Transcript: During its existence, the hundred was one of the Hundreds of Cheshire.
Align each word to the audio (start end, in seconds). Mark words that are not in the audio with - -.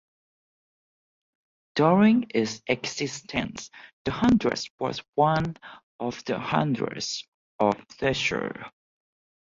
During 1.75 2.25
its 2.33 2.63
existence, 2.65 3.69
the 4.03 4.09
hundred 4.11 4.59
was 4.79 4.99
one 5.13 5.57
of 5.99 6.25
the 6.25 6.39
Hundreds 6.39 7.23
of 7.59 7.75
Cheshire. 7.99 8.71